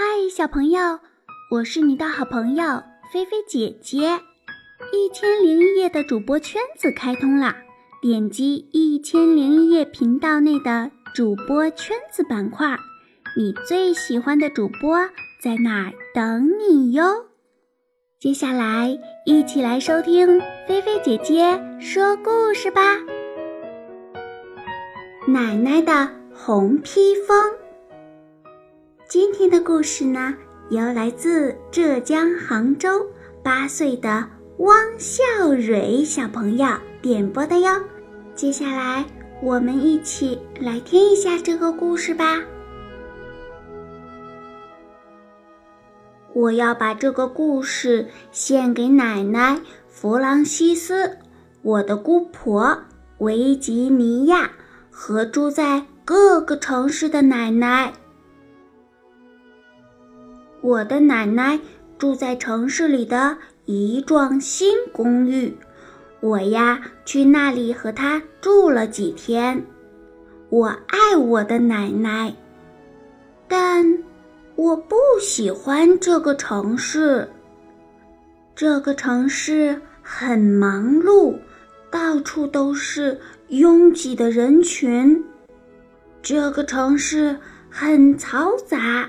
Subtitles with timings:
[0.00, 1.00] 嗨，小朋友，
[1.50, 2.64] 我是你的好朋友
[3.12, 4.20] 菲菲姐姐。
[4.92, 7.56] 一千零一夜的主播圈子开通啦！
[8.00, 12.78] 点击一千零一夜频道内的主播圈子板块，
[13.36, 15.00] 你最喜欢的主播
[15.42, 17.26] 在那儿等你哟。
[18.20, 22.80] 接下来，一起来收听菲菲姐姐说故事吧。
[25.26, 27.36] 奶奶的红披风。
[29.08, 30.34] 今天的故事呢，
[30.68, 33.06] 由来自浙江杭州
[33.42, 35.22] 八岁的汪笑
[35.54, 36.68] 蕊小朋友
[37.00, 37.70] 点播的哟。
[38.34, 39.06] 接下来，
[39.42, 42.38] 我们一起来听一下这个故事吧。
[46.34, 51.16] 我要把这个故事献给奶奶弗朗西斯，
[51.62, 52.78] 我的姑婆
[53.20, 54.50] 维吉尼亚
[54.90, 57.94] 和住在各个城市的奶奶。
[60.60, 61.58] 我的奶奶
[61.98, 65.56] 住在城市里的一幢新公寓，
[66.20, 69.64] 我呀去那里和她住了几天。
[70.48, 72.34] 我爱我的奶奶，
[73.46, 73.98] 但
[74.56, 77.28] 我不喜欢这个城市。
[78.56, 81.36] 这个城市很忙碌，
[81.90, 85.24] 到处都是拥挤的人群。
[86.20, 87.38] 这个城市
[87.70, 89.08] 很嘈杂。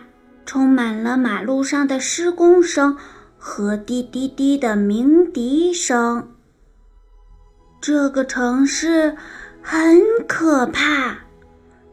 [0.50, 2.98] 充满了马路上的施工声
[3.38, 6.32] 和滴滴滴的鸣笛声。
[7.80, 9.16] 这个城市
[9.62, 11.20] 很可怕，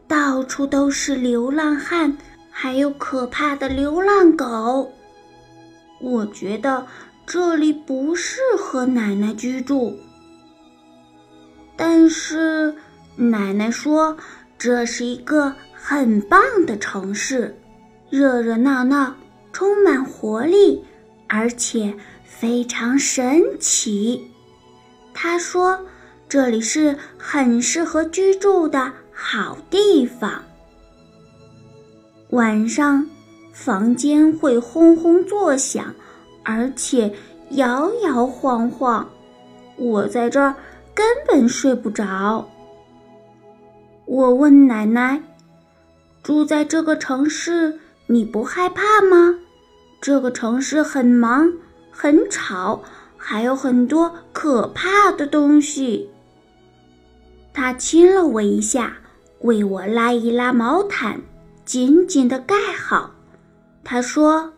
[0.07, 2.17] 到处都是流浪汉，
[2.49, 4.91] 还有可怕的流浪狗。
[6.01, 6.87] 我觉得
[7.27, 9.95] 这里不适合奶奶居住，
[11.75, 12.73] 但是
[13.17, 14.17] 奶奶说
[14.57, 17.55] 这是一个很棒的城市。
[18.09, 19.15] 热热闹闹，
[19.51, 20.83] 充满活力，
[21.27, 24.31] 而且非常神奇。
[25.13, 25.79] 他说
[26.29, 30.41] ：“这里是很适合居住的好地方。
[32.29, 33.05] 晚上，
[33.51, 35.93] 房间会轰轰作响，
[36.43, 37.13] 而且
[37.51, 39.09] 摇摇晃晃，
[39.75, 40.55] 我在这儿
[40.93, 42.47] 根本睡不着。”
[44.05, 45.21] 我问奶奶
[46.23, 49.39] ：“住在这个城市？”你不害怕吗？
[49.99, 51.51] 这个城市很忙，
[51.91, 52.83] 很吵，
[53.17, 56.09] 还有很多可怕的东西。
[57.53, 58.97] 他亲了我一下，
[59.41, 61.21] 为我拉一拉毛毯，
[61.65, 63.15] 紧紧的盖好。
[63.83, 64.53] 他说：“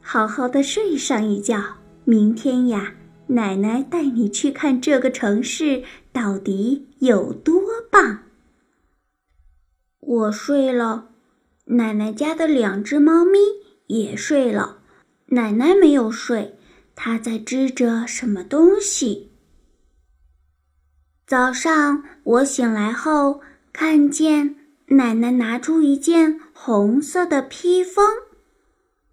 [0.00, 1.60] 好好的睡上一觉，
[2.04, 2.94] 明天呀，
[3.26, 8.20] 奶奶带你去看这个城市到底有多棒。”
[9.98, 11.08] 我睡了。
[11.68, 13.38] 奶奶家的两只猫咪
[13.88, 14.78] 也睡了，
[15.26, 16.56] 奶奶没有睡，
[16.94, 19.32] 她在织着什么东西。
[21.26, 23.40] 早上我醒来后，
[23.72, 24.54] 看见
[24.86, 28.06] 奶奶拿出一件红色的披风，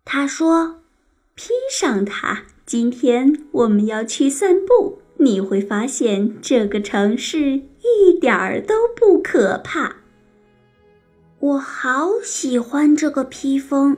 [0.06, 0.84] 她说
[1.34, 9.96] ：“披上它，今天我们要去散步，你会发现这个城市一点儿都不可怕。”
[11.44, 13.98] 我好喜欢这个披风，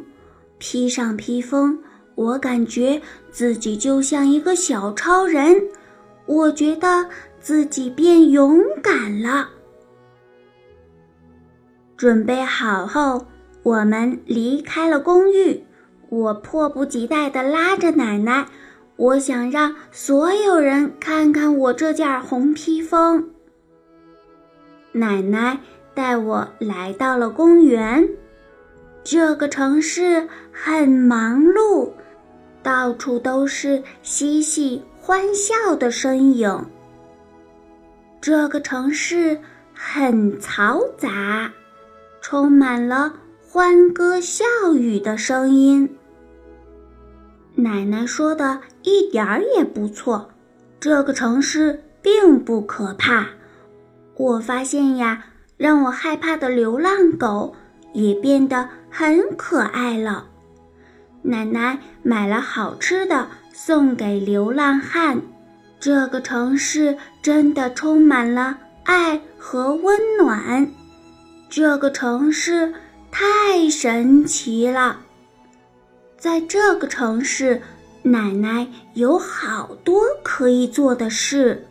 [0.58, 1.78] 披上披风，
[2.16, 5.62] 我感觉自己就像一个小超人，
[6.26, 7.08] 我觉得
[7.40, 9.48] 自己变勇敢了。
[11.96, 13.28] 准备好后，
[13.62, 15.64] 我们离开了公寓。
[16.10, 18.48] 我迫不及待地拉着奶奶，
[18.96, 23.30] 我想让所有人看看我这件红披风。
[24.94, 25.60] 奶奶。
[25.96, 28.08] 带我来到了公园，
[29.04, 31.92] 这个城市很忙碌，
[32.62, 36.66] 到处都是嬉戏欢笑的身影。
[38.20, 39.40] 这个城市
[39.74, 41.54] 很嘈杂，
[42.20, 43.14] 充满了
[43.48, 44.44] 欢歌笑
[44.76, 45.98] 语的声音。
[47.56, 50.30] 奶奶说的一点儿也不错，
[50.78, 53.28] 这个城市并不可怕。
[54.18, 55.28] 我发现呀。
[55.58, 57.56] 让我害怕的流浪狗
[57.94, 60.28] 也变得很可爱了。
[61.22, 65.22] 奶奶买了好吃的送给流浪汉。
[65.80, 70.68] 这个城市真的充满了爱和温暖。
[71.50, 72.74] 这个城市
[73.12, 75.00] 太神奇了。
[76.18, 77.62] 在这个城市，
[78.02, 81.68] 奶奶有好多可以做的事。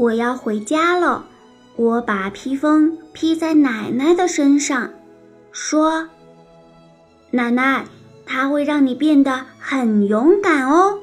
[0.00, 1.26] 我要回家了，
[1.76, 4.88] 我把披风披在奶奶的身上，
[5.52, 6.08] 说
[7.32, 7.84] ：“奶奶，
[8.24, 11.00] 它会让你变得很勇敢哦。”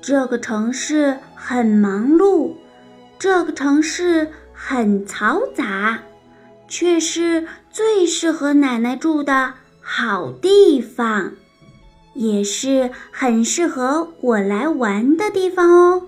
[0.00, 2.54] 这个城市很忙碌，
[3.18, 5.98] 这个城市很嘈杂，
[6.66, 9.52] 却是最适合奶奶住的
[9.82, 11.32] 好地方，
[12.14, 16.02] 也是很适合我来玩的地方哦。